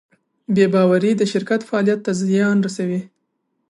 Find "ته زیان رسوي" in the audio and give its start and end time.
2.05-3.01